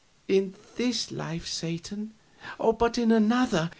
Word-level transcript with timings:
"In 0.27 0.55
this 0.77 1.11
life, 1.11 1.45
Satan, 1.45 2.15
but 2.57 2.97
in 2.97 3.11
another? 3.11 3.69